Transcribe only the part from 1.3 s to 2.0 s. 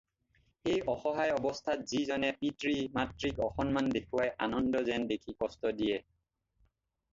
অৱস্থাত যি